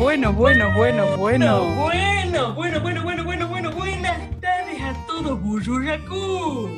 [0.00, 1.74] bueno, bueno, bueno, bueno.
[1.76, 6.70] Bueno, bueno, bueno, bueno, bueno, bueno, buenas tardes a todos, Buyuraku.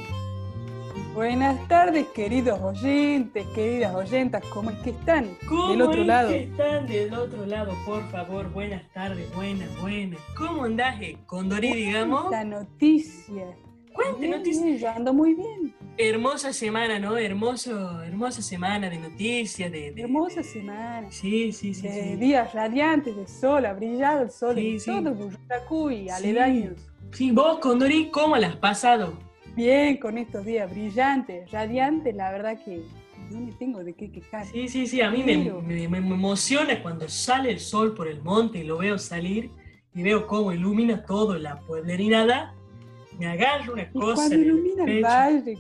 [1.15, 5.37] Buenas tardes, queridos oyentes, queridas oyentas, ¿cómo es que están?
[5.49, 6.29] ¿Cómo del otro es lado.
[6.31, 7.73] que están del otro lado?
[7.87, 10.19] Por favor, buenas tardes, buenas, buenas.
[10.37, 12.29] ¿Cómo andás, eh, Condorí, digamos?
[12.29, 13.45] La noticia.
[13.93, 14.81] Cuente noticias.
[14.81, 15.73] yo ando muy bien.
[15.99, 17.17] Hermosa semana, ¿no?
[17.19, 19.93] Hermoso, hermosa semana de noticias, de...
[19.93, 21.11] de- Hermosa de- semana.
[21.11, 22.17] Sí, sí, sí, De sí.
[22.17, 24.91] días radiantes de sol, ha brillado el sol Sí, en sí.
[24.91, 26.09] todo Buyuracu y Sí.
[26.09, 26.75] aledaños.
[27.13, 29.13] Sí, vos, Condorí, ¿cómo la has pasado?
[29.55, 32.83] Bien, con estos días brillantes, radiantes, la verdad que
[33.31, 34.47] no me tengo de qué quejar.
[34.47, 35.37] Sí, sí, sí, a mí me,
[35.89, 39.51] me- emociona cuando sale el sol por el monte y lo veo salir
[39.95, 42.55] y veo cómo ilumina todo la pueblerinada.
[43.19, 45.59] Me agarra una Y cosa cuando el ilumina el valle,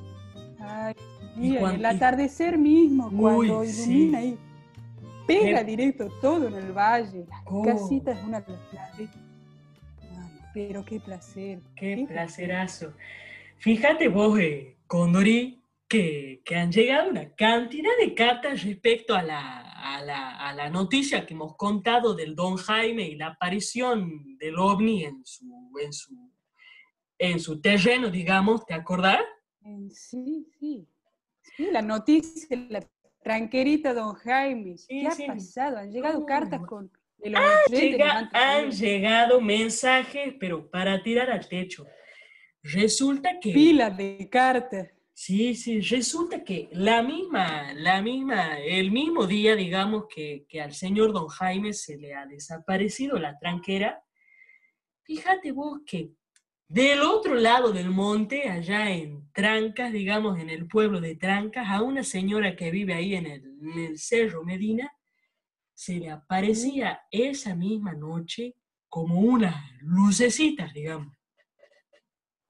[0.62, 0.94] ay,
[1.36, 3.92] Y el y- atardecer mismo, Uy, cuando sí.
[3.92, 4.38] ilumina ahí,
[5.26, 7.62] pega Me- directo todo en el valle, las Oh.
[7.62, 8.80] casitas, una placer.
[8.98, 11.60] Ay, pero qué placer.
[11.76, 12.92] Qué placerazo.
[13.58, 19.60] Fíjate vos, eh, Condori, que, que han llegado una cantidad de cartas respecto a la,
[19.72, 24.58] a, la, a la noticia que hemos contado del Don Jaime y la aparición del
[24.58, 26.30] ovni en su, en su,
[27.18, 29.20] en su terreno, digamos, ¿te acordás?
[29.64, 30.88] Eh, Sí, sí.
[31.56, 32.86] Sí, la noticia, la
[33.22, 34.76] tranquerita, don Jaime.
[34.78, 35.24] Sí, ¿Qué sí.
[35.24, 35.78] ha pasado?
[35.78, 37.30] Han llegado cartas con de
[37.70, 41.86] Llega- han llegado mensajes, pero para tirar al techo.
[42.62, 43.52] Resulta que...
[43.52, 44.88] pilas de cartas.
[45.14, 50.72] Sí, sí, resulta que la misma, la misma, el mismo día, digamos, que, que al
[50.74, 54.02] señor don Jaime se le ha desaparecido la tranquera,
[55.04, 56.10] fíjate vos que
[56.72, 61.82] del otro lado del monte, allá en Trancas, digamos, en el pueblo de Trancas, a
[61.82, 64.90] una señora que vive ahí en el, en el Cerro Medina,
[65.74, 68.54] se le aparecía esa misma noche
[68.88, 71.14] como unas lucecitas, digamos.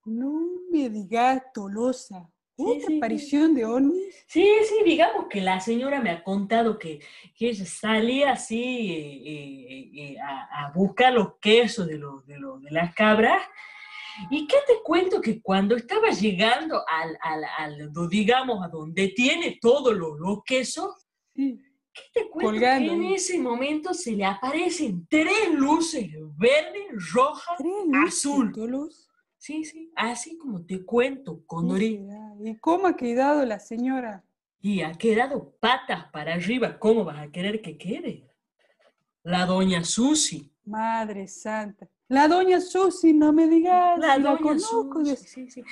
[0.04, 0.32] No
[0.70, 2.28] me digas, Tolosa.
[2.56, 2.96] ¿Otra sí, sí.
[2.98, 4.24] aparición de ovnis?
[4.26, 7.00] Sí, sí, digamos que la señora me ha contado que,
[7.34, 12.38] que ella salía así eh, eh, eh, a, a buscar los quesos de, los, de,
[12.38, 13.42] los- de las cabras.
[14.30, 15.20] ¿Y qué te cuento?
[15.20, 21.06] Que cuando estaba llegando al, al, al- digamos, a donde tiene todos los, los quesos,
[21.34, 21.58] Sí.
[21.92, 22.50] ¿qué te cuento?
[22.52, 28.52] Colgando Que en ese momento se le aparecen tres luces, verde, roja, Tres luces, azul.
[28.52, 29.08] Tolosa.
[29.38, 31.96] Sí, sí, así como te cuento, ¿Qué Condorí.
[31.98, 32.34] será?
[32.44, 34.24] ¿Y cómo ha quedado la señora?
[34.60, 36.78] Y ha quedado patas para arriba.
[36.78, 38.28] ¿Cómo vas a querer que quede?
[39.24, 40.52] La doña Susi.
[40.64, 41.88] Madre santa.
[42.12, 43.98] La doña Susi, no me digas.
[43.98, 45.04] La si la doña conozco.
[45.04, 45.62] Susi, sí, sí.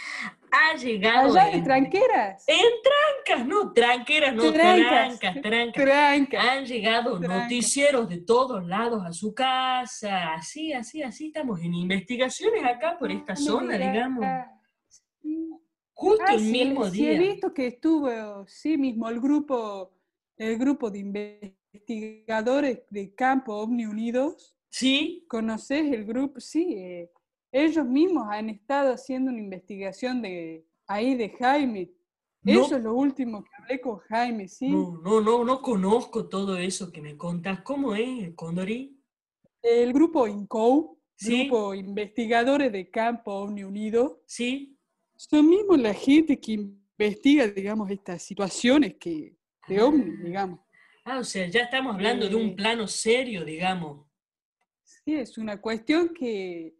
[0.50, 2.44] Ha llegado Allá de en, tranqueras.
[2.46, 5.18] en trancas, no, tranqueras, no, Trancas.
[5.20, 5.84] trancas, trancas.
[5.84, 6.52] Tranca.
[6.52, 7.42] Han llegado Tranca.
[7.42, 11.26] noticieros de todos lados a su casa, así, así, así.
[11.26, 14.24] Estamos en investigaciones acá por esta No zona, digamos.
[15.92, 17.32] Justo Ah, el sí, mismo sí, he día.
[17.32, 19.92] visto que estuvo, sí mismo, el grupo,
[20.38, 24.56] el grupo de investigadores de Campo OVNI Unidos.
[24.70, 26.40] Sí, ¿Conoces el grupo?
[26.40, 27.10] Sí, eh,
[27.52, 31.90] ellos mismos han estado haciendo una investigación de ahí de Jaime.
[32.42, 32.64] No.
[32.64, 34.68] Eso es lo último que hablé con Jaime, ¿sí?
[34.70, 37.60] no, no, no, no conozco todo eso que me contás.
[37.62, 38.96] ¿Cómo es, Condorí?
[39.62, 41.48] El grupo INCO, Sí.
[41.48, 44.78] grupo investigadores de Campo OVNI Unidos, Sí,
[45.16, 49.36] son mismos la gente que investiga, digamos, estas situaciones que
[49.68, 50.60] de OVNI, digamos.
[51.04, 54.06] Ah, o sea, ya estamos hablando de un Eh, plano serio, digamos.
[55.10, 56.72] Sí, es una cuestión que,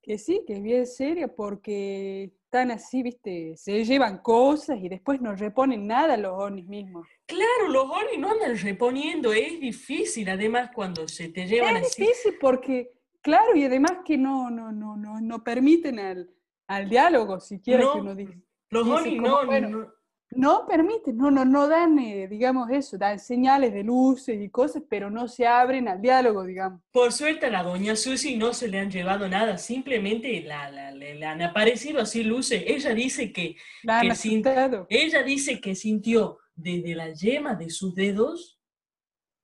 [0.00, 5.20] que sí, que es bien seria porque están así, viste, se llevan cosas y después
[5.20, 7.04] no reponen nada los ovnis mismos.
[7.26, 12.02] Claro, los ovnis no andan reponiendo, es difícil además cuando se te llevan Es así.
[12.02, 16.30] difícil porque, claro, y además que no, no, no, no, no permiten al,
[16.68, 18.38] al diálogo siquiera No, que uno dice.
[18.70, 19.92] Los dice como, no, bueno, no-
[20.36, 24.82] No permiten, no, no, no dan, eh, digamos eso, dan señales de luces y cosas,
[24.88, 26.80] pero no se abren al diálogo, digamos.
[26.90, 30.90] Por suerte a la doña Susi no se le han llevado nada, simplemente la, la-
[30.90, 32.62] le, le han aparecido así luces.
[32.66, 34.86] Ella dice que, La han Que sin- asustado.
[34.88, 38.58] ella dice que sintió desde la yema de sus dedos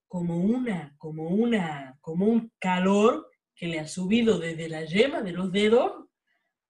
[0.06, 5.32] como una, como una, como un calor que le ha subido desde la yema de
[5.32, 5.92] los dedos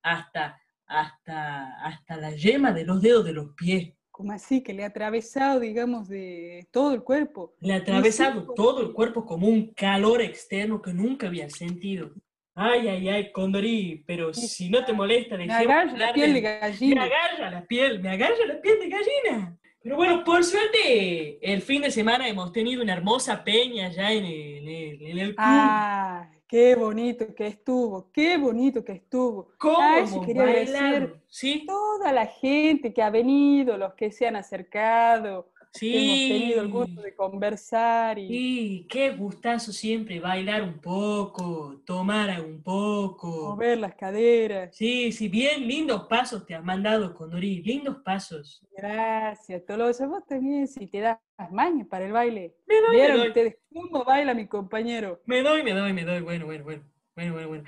[0.02, 3.94] hasta, hasta, hasta la yema de los dedos de los pies.
[4.18, 7.54] Como así, que le ha atravesado, digamos, de todo el cuerpo.
[7.60, 12.10] Le ha atravesado todo el cuerpo como un calor externo que nunca había sentido.
[12.52, 16.58] Ay, ay, ay, Condorí, pero si no te molesta, Me agarra la piel de Me
[16.58, 17.04] gallina.
[17.04, 19.56] agarra la piel, me agarra la piel de gallina.
[19.80, 24.24] Pero bueno, por suerte, el fin de semana hemos tenido una hermosa peña ya en
[24.24, 24.68] el,
[25.02, 25.34] en el, club.
[25.38, 29.50] Ah, qué bonito que estuvo, qué bonito que estuvo.
[29.58, 30.74] ¿Cómo Ah, eso hemos quería decir.
[30.74, 31.16] bailado?
[31.28, 31.64] ¿Sí?
[31.66, 35.96] Toda la gente que ha venido, los que se han acercado, Sí.
[35.96, 42.40] hemos tenido el gusto de conversar y Sí, qué gustazo siempre bailar un poco, tomar
[42.40, 43.50] un poco.
[43.50, 44.74] mover las caderas.
[44.74, 48.64] Sí, sí, bien lindos pasos te has mandado, Condori, lindos pasos.
[48.76, 50.06] Gracias, Tolosa.
[50.06, 51.18] Vos también, si te das
[51.50, 52.56] mañas para el baile.
[52.66, 55.20] Me doy, me ¿Vieron doy, ustedes cómo baila mi compañero?
[55.26, 56.20] me doy, me doy, me doy.
[56.22, 56.84] Bueno, bueno, bueno,
[57.14, 57.64] bueno, bueno, bueno.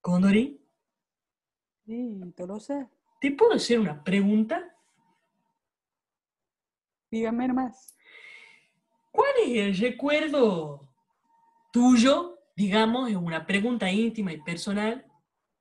[0.00, 0.60] Condori,
[1.84, 2.90] Sí, Tolosa,
[3.20, 4.75] ¿te puedo hacer una pregunta?
[7.16, 7.96] Dígame más.
[9.10, 10.88] ¿Cuál es el recuerdo
[11.72, 15.04] tuyo, digamos, es una pregunta íntima y personal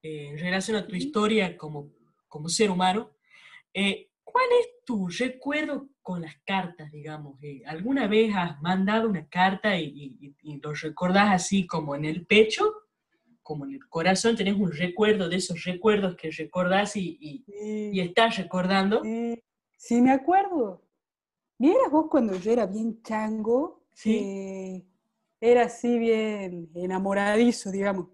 [0.02, 1.90] eh, en relación a tu historia como,
[2.28, 3.12] como ser humano?
[3.74, 7.42] eh, ¿Cuál es tu recuerdo con las cartas, digamos?
[7.42, 9.86] Eh, ¿Alguna vez has mandado una carta y,
[10.20, 12.70] y- y lo recordás así como en el pecho?
[13.42, 18.36] Como en el corazón, tenés un recuerdo de esos recuerdos que recordás y, y- estás
[18.38, 19.04] recordando.
[19.04, 19.42] sí,
[19.78, 20.82] sí, me acuerdo.
[21.58, 23.82] ¿Vieras vos cuando yo era bien chango?
[23.94, 24.12] Sí.
[24.12, 24.86] que
[25.40, 28.08] era así bien enamoradizo, digamos.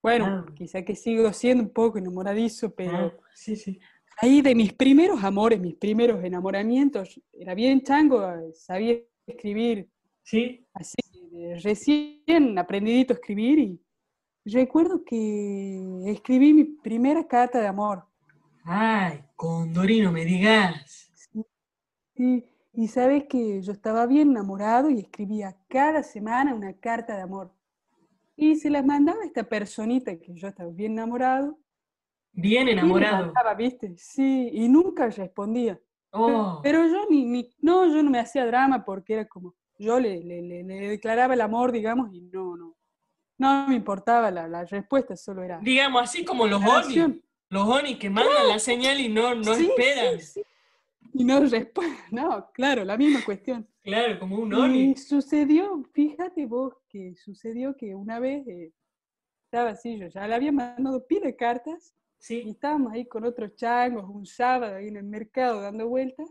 [0.00, 0.46] Bueno, Ah.
[0.54, 3.80] quizá que sigo siendo un poco enamoradizo, pero Ah, sí, sí.
[4.18, 9.88] ahí de mis primeros amores, mis primeros enamoramientos, era bien chango, eh, sabía escribir
[10.22, 10.96] Sí, así,
[11.64, 13.80] recién aprendidito a escribir y
[14.44, 18.04] recuerdo que escribí mi primera carta de amor.
[18.64, 21.10] Ay, Condorino, me digas.
[22.14, 22.44] Y,
[22.74, 27.52] y sabes que yo estaba bien enamorado y escribía cada semana una carta de amor.
[28.34, 31.58] Y se las mandaba a esta personita que yo estaba bien enamorado.
[32.32, 33.26] Bien Y enamorado.
[33.26, 33.94] mandaba, ¿viste?
[33.98, 35.78] Sí, y nunca respondía.
[36.12, 40.00] Oh, Pero yo ni, ni, no, yo no me hacía drama porque era como, yo
[40.00, 42.74] le, le, le- le declaraba el amor, digamos, y no, no,
[43.38, 47.20] no me importaba la, la respuesta, solo era digamos, así como los ONI.
[47.50, 50.18] Los ONI que mandan la señal y no, no Sí, esperan.
[50.20, 50.42] sí, sí.
[51.20, 53.68] Y no responde, no, claro, la misma cuestión.
[53.82, 54.96] Claro, como un Y ONI.
[54.96, 58.72] sucedió, fíjate vos, que sucedió que una vez eh,
[59.46, 62.40] estaba así, yo ya le había mandado pila de cartas y Sí.
[62.48, 66.28] estábamos ahí con otros changos un sábado ahí en el mercado dando vueltas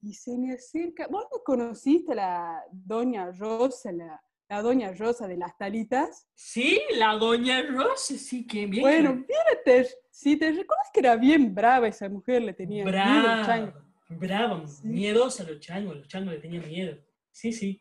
[0.00, 5.26] y se me acerca, vos no conociste a la doña Rosa, la, la doña Rosa
[5.26, 6.28] de las talitas.
[6.34, 8.82] Sí, la doña Rosa, sí, que bien.
[8.82, 13.74] Bueno, fíjate, si te recuerdas que era bien brava esa mujer, le tenía miedo brava,
[14.10, 14.86] brava, Sí.
[14.86, 16.96] miedosa los changos, los changos le tenían miedo.
[17.30, 17.80] Sí, sí,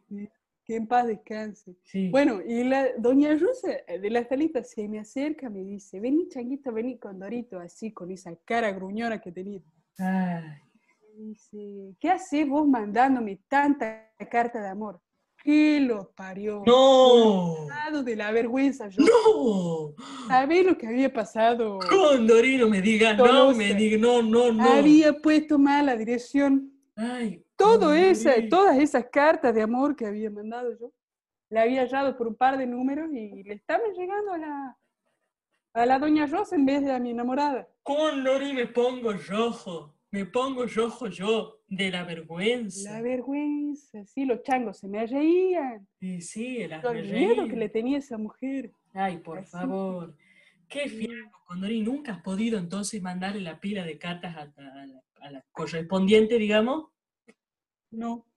[0.66, 1.76] Que en paz descanse.
[1.84, 2.10] sí.
[2.10, 6.30] Bueno, y la doña Rosa eh, de las talitas se me acerca, me dice, vení
[6.30, 9.60] changuito, vení con Dorito, así, con esa cara gruñona que tenía.
[10.00, 10.62] Ay,
[11.18, 15.00] Y Dice, ¿qué haces vos mandándome tanta carta de amor?
[15.44, 16.64] ¿Qué lo parió?
[16.66, 19.04] no, de la vergüenza yo.
[19.04, 19.94] no,
[20.28, 21.80] ¿Sabés lo que había pasado?
[21.90, 23.58] Condorino, me digas, no, Tolosa.
[23.58, 24.64] me digas, no, no, no.
[24.64, 26.72] Había puesto mal la dirección.
[26.96, 28.50] Ay, Todo esa, Condorino.
[28.58, 30.92] todas esas cartas de amor que había mandado yo,
[31.50, 34.78] le había hallado por un par de números y le estaban llegando a la,
[35.74, 37.68] a la doña Rosa en vez de a mi enamorada.
[37.84, 42.92] Condori me pongo rojo, me pongo rojo yo, de la vergüenza.
[42.92, 45.88] La vergüenza, sí, los changos se me reían.
[46.00, 48.72] Y sí, el miedo que le tenía esa mujer.
[48.94, 49.50] Ay, por Así.
[49.50, 50.16] favor.
[50.70, 50.98] Qué Sí.
[51.08, 51.82] fiaco, Condori.
[51.82, 56.38] ¿Nunca has podido entonces mandarle la pila de cartas a, a la, a la correspondiente,
[56.38, 56.92] digamos?
[57.90, 58.28] No.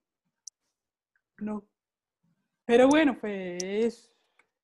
[1.37, 1.63] No.
[2.65, 4.11] Pero bueno, fue es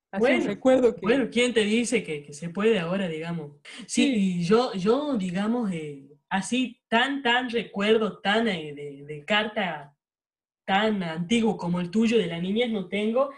[0.10, 3.58] así Bueno, recuerdo que Bueno, ¿quién te dice que, que se puede ahora, digamos?
[3.86, 4.14] Sí, Sí.
[4.16, 9.96] y yo, yo, digamos, eh, así tan, tan recuerdo, tan eh, de, carta
[10.66, 13.30] tan antiguo como el tuyo de la niñez no tengo,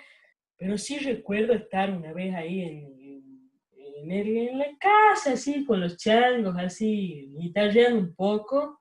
[0.55, 6.55] pero sí recuerdo estar una vez ahí en, en la casa, así, con los changos,
[6.57, 8.79] así, guitarreando un poco,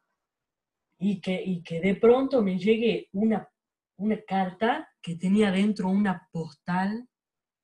[0.99, 3.49] y que, y que de pronto me llegue una,
[3.97, 7.09] una carta que tenía dentro una postal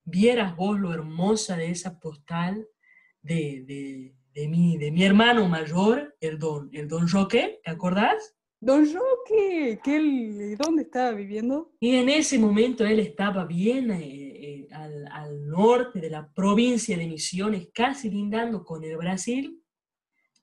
[0.03, 2.67] vieras vos lo hermosa de esa postal
[3.21, 8.35] de, de, de mi, de mi hermano mayor, el don, el don Roque, ¿te acordás?
[8.59, 11.71] Don Roque, que él, ¿dónde estaba viviendo?
[11.79, 16.95] Y en ese momento él estaba bien eh, eh, al, al norte de la provincia
[16.95, 19.61] de Misiones, casi lindando con el Brasil.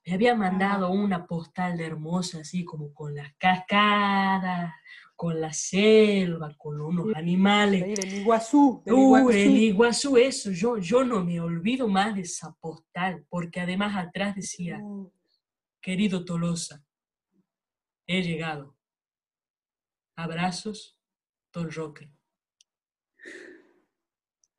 [0.04, 4.72] Me había mandado una postal de hermosa, así como con las cascadas,
[5.18, 8.04] con la selva, con unos animales.
[8.20, 8.84] Iguazú.
[8.86, 9.30] del Uh, Iguazú.
[9.30, 14.36] el Iguazú, eso, yo, yo no me olvido más de esa postal, porque además atrás
[14.36, 15.10] decía, Uh,
[15.82, 16.84] querido Tolosa,
[18.06, 18.76] he llegado.
[20.16, 20.96] Abrazos,
[21.52, 22.12] Don Roque.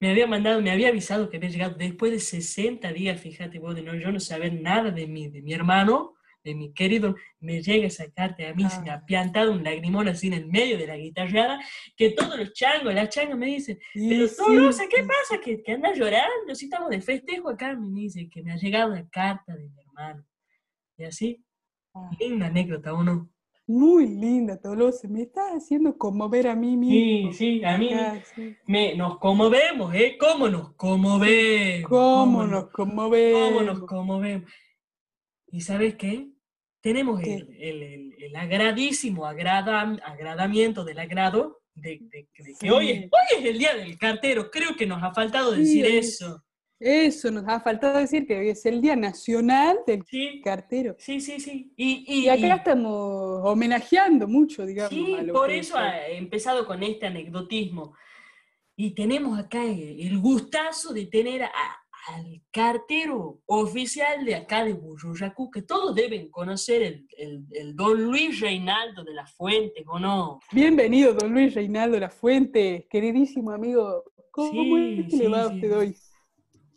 [0.02, 3.76] Me había mandado, me había avisado que había llegado después de 60 días, fíjate vos,
[3.76, 7.62] de no, yo no saber nada de mí, de mi hermano, de mi querido, me
[7.62, 10.78] llega esa carta a mí, se me ha piantado un lagrimón así en el medio
[10.78, 11.60] de la guitarreada,
[11.98, 15.42] que todos los changos, las changas me dicen, pero no, sé ¿qué pasa?
[15.44, 16.56] ¿Que, que andas llorando?
[16.56, 19.80] Si estamos de festejo acá, me dice que me ha llegado una carta de mi
[19.80, 20.26] hermano.
[20.98, 21.44] Y así,
[21.94, 22.10] ah.
[22.20, 23.30] linda anécdota, ¿o no?
[23.70, 25.08] Muy linda, Tolosa.
[25.08, 27.32] Me estás haciendo conmover a mí mismo.
[27.32, 27.92] Sí, sí, a mí
[28.66, 30.18] Me, nos conmovemos, ¿eh?
[30.20, 31.88] ¿Cómo nos conmovemos?
[31.88, 33.52] ¿Cómo, nos conmovemos?
[33.52, 34.52] ¿Cómo nos conmovemos?
[35.52, 36.30] ¿Y sabes qué?
[36.82, 42.00] Tenemos el, el, el, agradísimo agradamiento del agrado de,
[42.34, 44.50] que hoy es, hoy es el día del cartero.
[44.50, 46.44] Creo que nos ha faltado decir eso.
[46.80, 50.06] Eso, nos ha faltado decir que hoy es el Día Nacional del
[50.42, 50.96] Cartero.
[50.98, 51.74] Sí, sí, sí.
[51.76, 54.94] Y, y, acá estamos homenajeando mucho, digamos.
[54.94, 57.96] Sí, por eso he empezado con este anecdotismo.
[58.78, 61.44] Y tenemos acá el gustazo de tener
[62.16, 66.82] al cartero oficial de acá de Buruyacú, que todos deben conocer,
[67.18, 70.40] el, el, don Luis Reinaldo de la Fuente, ¿o no?
[70.52, 74.04] Bienvenido, don Luis Reinaldo de la Fuente, queridísimo amigo.
[74.32, 75.96] ¿Cómo, es que le va a usted hoy?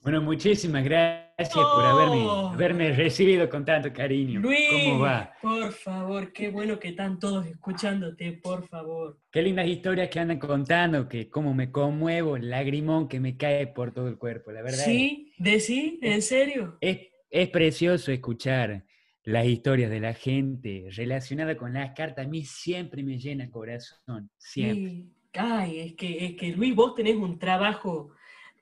[0.03, 2.49] Bueno, muchísimas gracias por haberme, oh.
[2.49, 4.41] haberme, recibido con tanto cariño.
[4.41, 5.33] Luis, ¿Cómo va?
[5.41, 9.21] Por favor, qué bueno que están todos escuchándote, por favor.
[9.31, 13.69] Qué lindas historias que andan contando, que cómo me conmuevo, el lagrimón que me cae
[13.69, 14.85] por todo el cuerpo, la verdad.
[14.85, 15.33] ¿Sí?
[15.39, 16.01] ¿De sí?
[16.03, 16.79] ¿En serio?
[16.81, 16.99] Es,
[17.31, 18.85] es precioso escuchar
[19.23, 22.27] las historias de la gente relacionada con las cartas.
[22.27, 24.91] A mí siempre me llena el corazón, siempre.
[24.91, 25.13] Sí.
[25.35, 28.11] Ay, es que, es que Luis, vos tenés un trabajo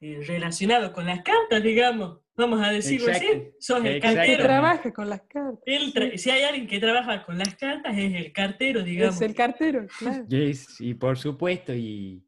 [0.01, 3.27] eh, relacionado con las cartas, digamos, vamos a decirlo así,
[3.59, 4.45] sos el cartero.
[4.45, 5.61] trabaja con las cartas.
[6.17, 9.17] Si hay alguien que trabaja con las cartas, es el cartero, digamos.
[9.17, 10.25] Es el cartero, claro.
[10.79, 12.25] y por supuesto, y,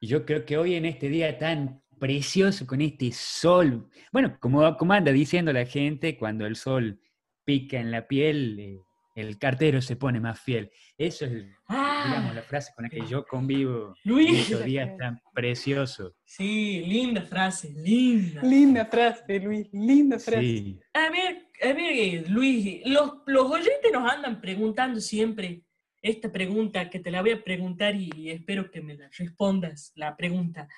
[0.00, 4.92] yo creo que hoy en este día tan precioso, con este sol, bueno, como, como
[4.92, 7.00] anda diciendo la gente, cuando el sol
[7.44, 8.80] pica en la piel, eh,
[9.16, 10.70] el cartero se pone más fiel.
[10.96, 14.42] Eso es, digamos, la frase con la que yo convivo Luis.
[14.42, 16.12] estos días tan preciosos.
[16.24, 18.42] Sí, linda frase, linda.
[18.42, 20.78] Linda frase, Luis, linda frase.
[20.92, 25.62] A ver, a ver, Luis, los, los oyentes nos andan preguntando siempre
[26.02, 30.14] esta pregunta que te la voy a preguntar y espero que me la respondas, la
[30.14, 30.68] pregunta.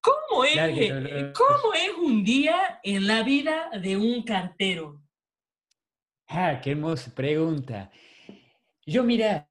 [0.00, 0.56] ¿Cómo es,
[1.34, 5.02] ¿Cómo es un día en la vida de un cartero?
[6.32, 7.90] Ah, qué hermosa pregunta.
[8.86, 9.50] Yo, mira,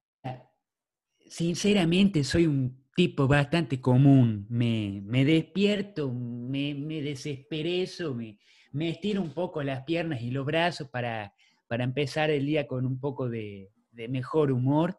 [1.28, 4.46] sinceramente soy un tipo bastante común.
[4.48, 8.38] Me, me despierto, me, me desesperezo, me,
[8.72, 11.34] me, estiro un poco las piernas y los brazos para,
[11.68, 14.98] para empezar el día con un poco de, de mejor humor.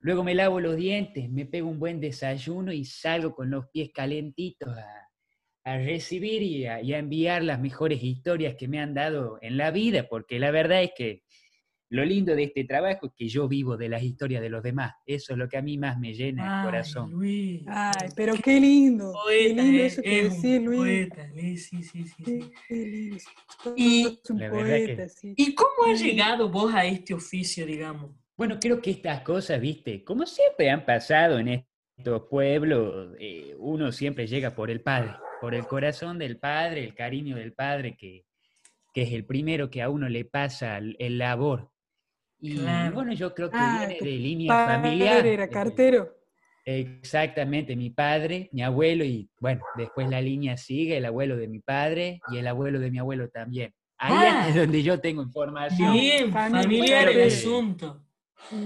[0.00, 3.90] Luego me lavo los dientes, me pego un buen desayuno y salgo con los pies
[3.94, 5.09] calentitos a,
[5.64, 10.08] a recibir y a, enviar las mejores historias que me han dado en la vida,
[10.08, 11.22] porque la verdad es que
[11.90, 14.94] lo lindo de este trabajo es que yo vivo de las historias de los demás.
[15.04, 17.10] Eso es lo que a mí más me llena el corazón.
[17.10, 19.12] Luis, Ay, pero qué lindo.
[19.28, 21.08] qué lindo eso que decís, Luis.
[21.08, 22.04] Poeta, sí, sí, sí.
[22.68, 23.18] sí.
[23.76, 28.12] Y, poeta, ¿Y cómo has llegado vos a este oficio, digamos?
[28.36, 33.90] Bueno, creo que estas cosas, viste, como siempre han pasado en estos pueblos, eh, uno
[33.90, 38.24] siempre llega por el padre por el corazón del padre, el cariño del padre, que,
[38.94, 41.70] es el primero que a uno le pasa el, labor.
[42.38, 42.58] Y
[42.92, 45.26] bueno, yo creo que ah, viene de línea familiar.
[45.26, 46.16] era cartero.
[46.64, 51.60] Exactamente, mi padre, mi abuelo y bueno, después la línea sigue, el abuelo de mi
[51.60, 53.72] padre y el abuelo de mi abuelo también.
[53.96, 54.60] Ahí es ah.
[54.60, 55.92] donde yo tengo información.
[55.92, 58.02] Bien, familiar el asunto.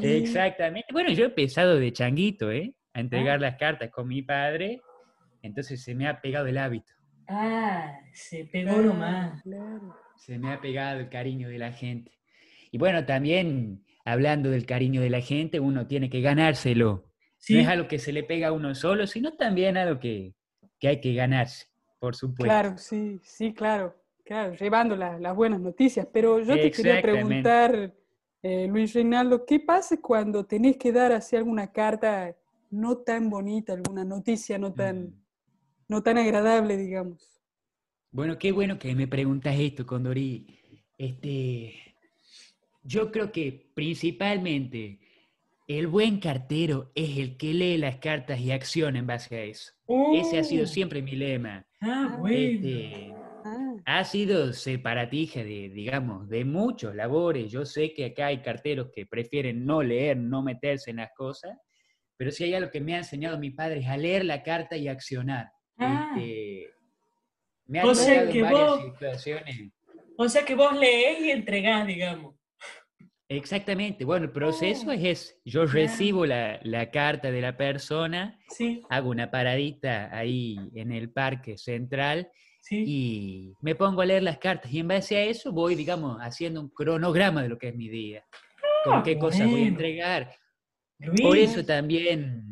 [0.03, 0.89] Exactamente.
[0.93, 2.75] Bueno, yo he empezado de changuito, ¿eh?
[2.93, 3.43] A entregar ah.
[3.43, 4.81] las cartas con mi padre
[5.45, 6.93] entonces se me ha pegado el hábito.
[7.29, 9.43] Ah, se pegó nomás.
[10.17, 12.13] Se me ha pegado el cariño de la gente.
[12.71, 17.11] Y bueno, también hablando del cariño de la gente, uno tiene que ganárselo.
[17.51, 20.35] No es algo que se le pega a uno solo, sino también algo que,
[20.81, 21.67] que hay que ganarse,
[21.99, 22.45] por supuesto.
[22.45, 23.95] Claro, sí, sí, claro.
[24.25, 26.09] Claro, llevando las buenas noticias.
[26.11, 27.93] Pero yo te quería preguntar,
[28.43, 32.35] eh, Luis Reinaldo, ¿qué pasa cuando tenés que dar así alguna carta
[32.71, 35.03] no tan bonita, alguna noticia no tan...
[35.03, 35.24] Mm
[35.89, 37.41] no tan agradable, digamos.
[38.11, 40.47] Bueno, qué bueno que me preguntas esto, Condori.
[40.97, 41.75] Este,
[42.83, 45.01] yo creo que principalmente
[45.67, 49.73] el buen cartero es el que lee las cartas y acciona en base a eso.
[50.15, 50.69] Ese ha sido oh.
[50.69, 51.67] siempre mi lema.
[51.81, 52.37] Ah, bueno.
[52.37, 53.13] Este,
[53.45, 53.77] ah.
[53.87, 57.51] ha sido separatija de, digamos, de muchos labores.
[57.51, 61.57] Yo sé que acá hay carteros que prefieren no leer, no meterse en las cosas,
[62.17, 64.77] pero si hay algo que me ha enseñado mi padre es a leer la carta
[64.77, 65.51] y accionar.
[65.79, 66.15] Ah.
[66.17, 66.71] Este,
[67.67, 69.73] me ha O sea que varias vos- situaciones.
[70.17, 72.35] O sea que vos leés y entregás, digamos.
[73.29, 74.05] Exactamente.
[74.05, 75.35] Bueno, el proceso Oh, es ese.
[75.45, 81.11] Yo recibo la, la carta de la persona, Sí, hago una paradita ahí en el
[81.11, 82.85] parque central sí.
[82.87, 86.61] y me pongo a leer las cartas y en base a eso voy, digamos, haciendo
[86.61, 88.25] un cronograma de lo que es mi día,
[88.85, 89.67] con Ah, qué cosas voy a bueno.
[89.69, 90.37] entregar.
[91.01, 92.45] Luis, Por eso también,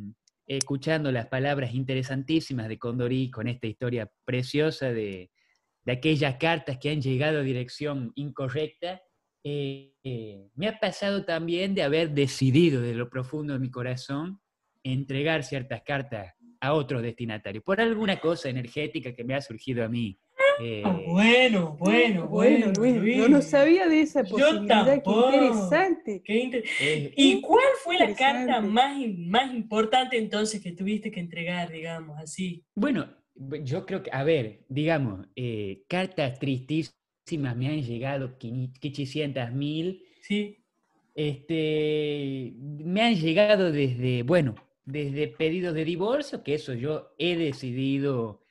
[0.46, 5.30] escuchando las palabras interesantísimas de Condorí con esta historia preciosa de,
[5.84, 9.02] de aquellas cartas que han llegado a dirección incorrecta,
[9.44, 14.40] eh, eh, me ha pasado también de haber decidido de lo profundo de mi corazón
[14.84, 19.88] entregar ciertas cartas a otros destinatarios, por alguna cosa energética que me ha surgido a
[19.88, 20.18] mí.
[20.60, 24.84] Eh, Ah, bueno, bueno, Bueno, bueno, Luis, yo no sabía de esa Yo posibilidad.
[24.84, 25.26] Qué tampoco.
[25.26, 26.22] interesante.
[26.24, 31.20] Qué inter- eh, ¿Y cuál fue la carta más, más importante entonces que tuviste que
[31.20, 32.64] entregar, digamos, así?
[32.74, 33.06] Bueno,
[33.36, 40.04] bu- yo creo que, a ver, digamos, eh, cartas tristísimas me han llegado 500 mil.
[40.20, 40.58] Sí,
[41.14, 44.54] Este, me han llegado desde, bueno,
[44.84, 48.41] desde pedidos de divorcio, que eso yo he decidido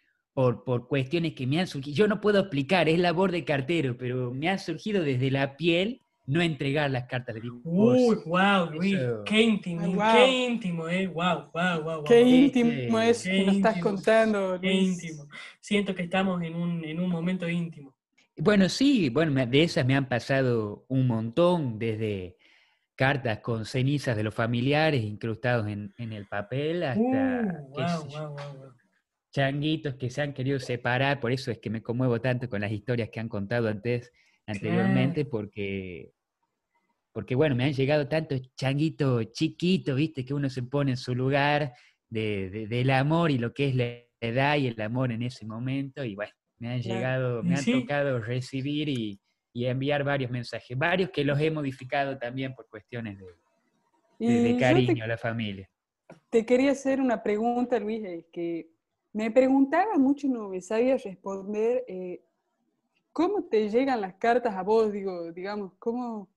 [0.41, 1.95] por, por cuestiones que me han surgido.
[1.95, 6.01] Yo no puedo explicar, es labor de cartero, pero me ha surgido desde la piel
[6.25, 8.07] no entregar las cartas de divorcio.
[8.07, 9.23] Uy, wow, Luis, Eso.
[9.23, 10.05] qué íntimo, Ay, wow.
[10.13, 14.59] qué íntimo, eh, wow, wow, wow, Qué wow, íntimo es qué que nos estás contando,
[14.59, 15.03] qué Luis.
[15.03, 15.27] íntimo.
[15.59, 17.93] Siento que estamos en un, en un momento íntimo.
[18.37, 22.37] Bueno, sí, bueno, de esas me han pasado un montón, desde
[22.95, 28.01] cartas con cenizas de los familiares incrustados en, en el papel hasta, Uh, qué wow,
[28.01, 28.70] sé yo, wow, wow, wow.
[29.31, 32.71] Changuitos que se han querido separar, por eso es que me conmuevo tanto con las
[32.71, 34.11] historias que han contado antes,
[34.45, 36.11] anteriormente, porque,
[37.13, 41.15] porque bueno, me han llegado tantos changuitos chiquitos, viste, que uno se pone en su
[41.15, 41.73] lugar
[42.09, 43.85] de, de- del amor y lo que es la
[44.19, 46.95] edad y el amor en ese momento, y bueno, me han Claro.
[46.99, 47.71] llegado, me han sí.
[47.71, 49.19] tocado recibir y,
[49.53, 54.95] y enviar varios mensajes, varios que los he modificado también por cuestiones de, de- cariño
[54.95, 55.69] te, a la familia.
[56.29, 58.70] te quería hacer una pregunta, Luis, eh, que
[59.13, 61.83] me preguntaba mucho no me sabía responder.
[61.87, 62.21] eh,
[63.11, 64.91] ¿Cómo te llegan las cartas a vos?
[64.91, 66.29] Digo, digamos, ¿cómo,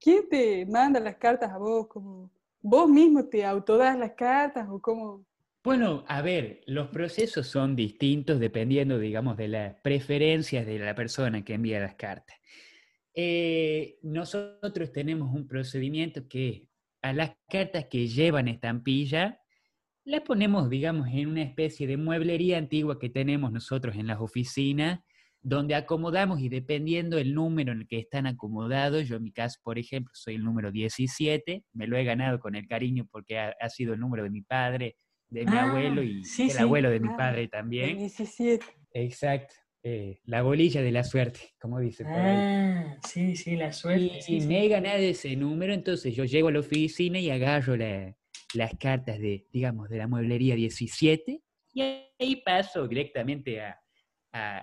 [0.00, 1.86] ¿quién te manda las cartas a vos?
[1.88, 2.30] ¿Cómo,
[2.62, 5.24] ¿Vos mismo te autodás las cartas o cómo?
[5.62, 11.44] Bueno, a ver, los procesos son distintos dependiendo, digamos, de las preferencias de la persona
[11.44, 12.36] que envía las cartas.
[13.12, 16.68] Eh, nosotros tenemos un procedimiento que
[17.02, 19.40] a las cartas que llevan estampilla,
[20.06, 25.00] las ponemos, digamos, en una especie de mueblería antigua que tenemos nosotros en las oficinas,
[25.42, 29.58] donde acomodamos y dependiendo el número en el que están acomodados, yo en mi caso,
[29.62, 33.54] por ejemplo, soy el número 17, me lo he ganado con el cariño porque ha,
[33.60, 34.96] ha sido el número de mi padre,
[35.28, 36.58] de mi Ah, abuelo y sí, el sí.
[36.62, 37.96] abuelo de mi Ah, padre también.
[37.98, 38.64] 17.
[38.92, 39.54] Exacto.
[39.82, 42.38] eh, la bolilla de la suerte, como dice por ahí.
[42.40, 44.18] Ah, sí, sí, la suerte.
[44.18, 44.46] Y sí, sí.
[44.46, 48.16] me he ganado ese número, entonces yo llego a la oficina y agarro la-
[48.56, 51.40] las cartas de, digamos, de la mueblería 17
[51.74, 51.82] y
[52.18, 53.78] ahí paso directamente a,
[54.32, 54.58] a-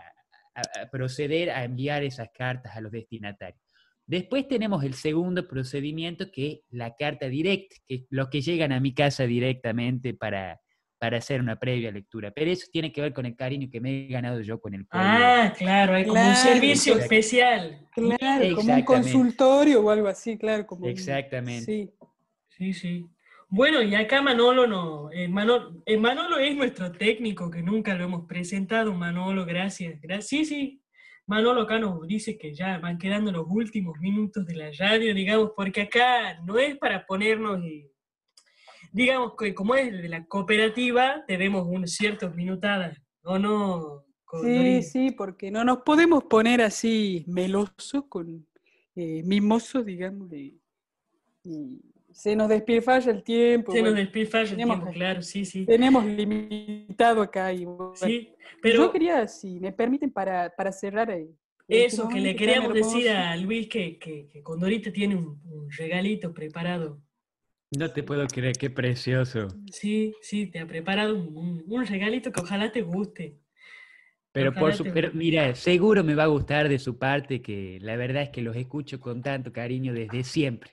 [0.55, 3.61] a- proceder a enviar esas cartas a los destinatarios.
[4.05, 8.71] Después tenemos el segundo procedimiento que es la carta directa, que es los que llegan
[8.71, 10.59] a mi casa directamente para,
[10.99, 12.31] para hacer una previa lectura.
[12.31, 14.85] Pero eso tiene que ver con el cariño que me he ganado yo con el
[14.85, 15.07] pueblo.
[15.09, 17.03] Ah, claro, hay como un servicio exacto.
[17.15, 17.87] especial.
[17.93, 20.67] Claro, como un consultorio o algo así, claro.
[20.67, 21.65] Como un- Exactamente.
[21.65, 21.89] Sí.
[22.49, 23.05] Sí, sí.
[23.55, 28.05] Bueno, y acá Manolo no, eh, Manolo, eh, Manolo es nuestro técnico, que nunca lo
[28.05, 30.01] hemos presentado, Manolo, gracias.
[30.01, 30.27] gracias.
[30.27, 30.83] Sí, sí,
[31.27, 35.51] Manolo acá nos dice que ya van quedando los últimos minutos de la radio, digamos,
[35.55, 37.91] porque acá no es para ponernos, y,
[38.91, 44.01] digamos que como es de la cooperativa, tenemos unas ciertas minutadas, ¿o no?
[44.01, 44.81] Sí, Condorín?
[44.83, 48.47] sí, porque no nos podemos poner así melosos con
[48.95, 50.59] eh, mimosos, digamos, y,
[51.43, 53.71] y se nos despilfarra el tiempo.
[53.71, 55.65] Se nos bueno, despilfarra el tenemos tiempo, claro, sí, sí.
[55.65, 57.51] tenemos limitado acá.
[57.53, 58.29] Y, bueno, Sí,
[58.63, 61.11] Yo quería, si me permiten, para, para cerrar.
[61.11, 61.29] eh,
[61.67, 65.69] este eso que le queríamos decir a Luis que, que, que Condorita tiene un, un
[65.71, 67.01] regalito preparado.
[67.71, 69.47] No te puedo creer, qué precioso.
[69.71, 73.39] Sí, sí, te ha preparado un, un- un regalito que ojalá te guste.
[74.31, 77.95] Pero por su, pero mira, seguro me va a gustar de su parte que la
[77.95, 80.71] verdad es que los escucho con tanto cariño desde siempre.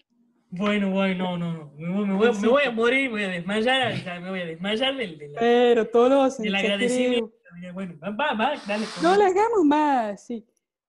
[0.50, 2.00] Bueno, bueno, no, no, no.
[2.00, 4.96] Me, me voy, me voy a morir, me voy a desmayar, me voy a desmayar
[4.96, 7.32] del, del, Pero todos del agradecimiento.
[7.72, 8.84] Bueno, va, va, dale.
[9.02, 10.44] No le hagamos más, sí.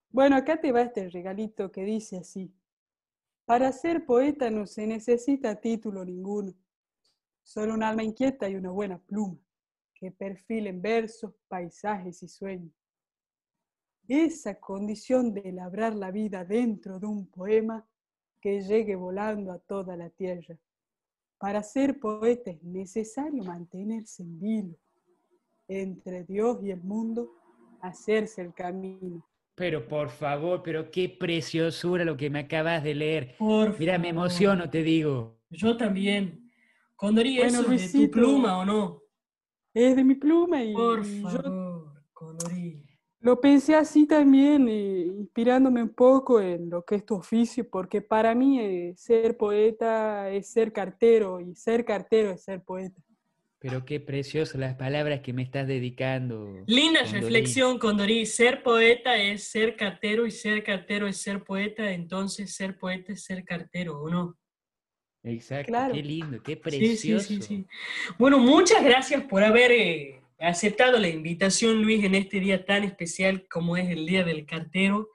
[0.10, 2.52] Bueno, acá te va este regalito que dice así.
[3.46, 6.54] Para ser poeta no se necesita título ninguno,
[7.44, 9.38] solo un alma inquieta y una buena pluma,
[9.94, 12.74] que perfilen versos, paisajes y sueños.
[14.08, 17.88] Esa condición de labrar la vida dentro de un poema
[18.42, 20.58] que llegue volando a toda la tierra.
[21.38, 24.76] Para ser poeta es necesario mantenerse en vilo,
[25.68, 27.32] entre Dios y el mundo,
[27.82, 29.26] hacerse el camino.
[29.56, 33.36] Pero por favor, pero qué preciosura lo que me acabas de leer.
[33.38, 34.26] Por Mira, me favor.
[34.26, 35.40] emociono, te digo.
[35.50, 36.52] Yo también.
[36.96, 39.02] Condorí, Bueno, ¿eso es de tu pluma o no?
[39.74, 42.61] Es de mi pluma y Por yo favor, Condorí.
[43.22, 48.02] Lo pensé así también, eh, inspirándome un poco en lo que es tu oficio, porque
[48.02, 53.00] para mí eh, ser poeta es ser cartero y ser cartero es ser poeta.
[53.60, 56.64] Pero qué preciosas las palabras que me estás dedicando.
[56.66, 57.22] Linda Condorí.
[57.22, 58.26] reflexión, Condorí.
[58.26, 63.24] Ser poeta es ser cartero y ser cartero es ser poeta, entonces ser poeta es
[63.24, 64.36] ser cartero, ¿o no?
[65.24, 65.94] Exacto, Claro.
[65.94, 67.28] qué lindo, qué Sí, precioso.
[67.28, 67.66] sí, sí, sí.
[68.18, 73.48] Bueno, muchas gracias por haber eh, aceptado la invitación, Luis, en este día tan especial
[73.50, 75.10] como es el Día del Cartero.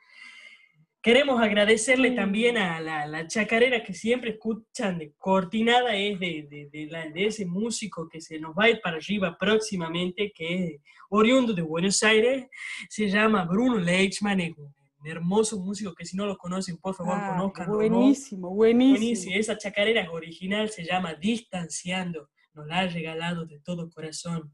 [1.03, 6.69] Queremos agradecerle también a la, la chacarera que siempre escuchan de Cortinada, es de, de-
[6.73, 10.65] de la- de ese músico que se nos va a ir para arriba próximamente, que
[10.65, 12.47] es oriundo de Buenos Aires,
[12.89, 17.15] se llama Bruno Leichmann, es un hermoso músico que si no lo conocen, por favor,
[17.17, 17.73] Ah, conozcanlo.
[17.75, 17.77] ¿no?
[17.79, 18.99] buenísimo, buenísimo.
[18.99, 19.37] Buenísimo.
[19.37, 22.31] Esa chacarera es original, se llama Distanciando.
[22.53, 24.53] Nos la ha regalado de todo corazón.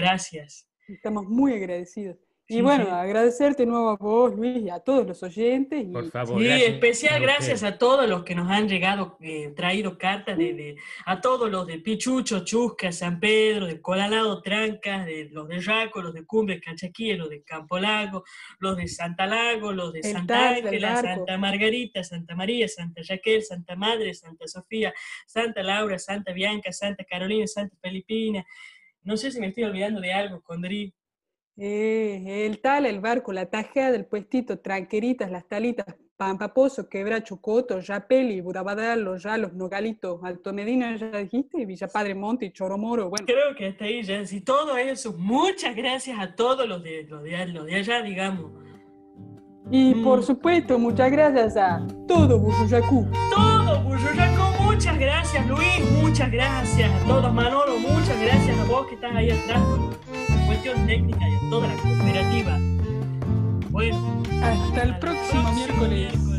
[0.00, 0.68] Gracias.
[0.86, 2.16] Estamos muy agradecidos.
[2.48, 2.90] Y Sí, bueno, sí.
[2.92, 5.82] agradecerte de nuevo a vos, Luis, y a todos los oyentes.
[5.82, 6.38] Y, Por favor.
[6.40, 10.54] Sí, gracias especial gracias a todos los que nos han llegado, eh, traído cartas, de,
[10.54, 15.58] de- a todos los de Pichucho, Chusca, San Pedro, de Colalado, Trancas, de los de
[15.60, 18.22] Raco, los de Cumbres, Cachaquí, los de Campolago,
[18.60, 21.02] los de Santa Lago, los de El Santa Ángela.
[21.02, 24.94] Santa Margarita, Santa María, Santa Raquel, Santa Madre, Santa Sofía,
[25.26, 28.46] Santa Laura, Santa Bianca, Santa Carolina, Santa Felipina.
[29.06, 30.92] No sé si me estoy olvidando de algo, Condrí.
[31.56, 35.86] eh, el tal, el barco, la tajea del puestito, tranqueritas, las talitas,
[36.18, 42.46] Pampaposo, Quebracho, Coto, Yapeli, Burabadal, Los Yalos, Nogalitos, Alto Medina, ya dijiste, Villa Padre Monte
[42.46, 43.10] y Choromoro.
[43.10, 44.26] Bueno, Creo que hasta ahí ya.
[44.26, 48.50] Si todo eso, muchas gracias a todos los de, los de, los de allá, digamos.
[49.70, 50.22] y por Mm.
[50.22, 53.06] supuesto, muchas gracias a todo Buyuyacú.
[53.34, 53.55] Todo,
[54.76, 59.30] muchas gracias, Luis, muchas gracias a todos, Manolo, muchas gracias a vos que estás ahí
[59.30, 59.96] atrás con
[60.28, 62.58] la cuestión técnica y a toda la cooperativa.
[63.70, 66.12] Bueno, Hasta el próximo miércoles.
[66.12, 66.35] miércoles.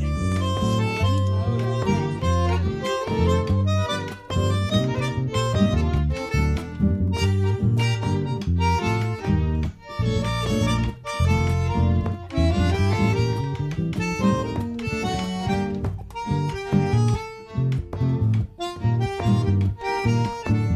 [20.07, 20.66] Música